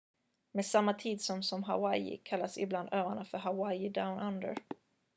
[0.53, 4.57] "med samma tidszon som hawaii kallas ibland öarna för "hawaii down under"".